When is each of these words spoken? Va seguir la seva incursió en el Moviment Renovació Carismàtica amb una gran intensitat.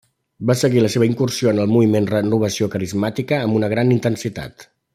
Va 0.51 0.53
seguir 0.61 0.79
la 0.83 0.89
seva 0.93 1.07
incursió 1.09 1.51
en 1.51 1.61
el 1.65 1.69
Moviment 1.75 2.09
Renovació 2.13 2.71
Carismàtica 2.77 3.41
amb 3.45 3.61
una 3.61 3.71
gran 3.75 3.93
intensitat. 3.99 4.67